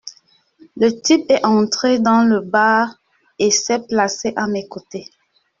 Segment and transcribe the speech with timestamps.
[0.77, 2.95] Le type est entré dans le bar
[3.37, 5.05] et s’est placé à mes côtés.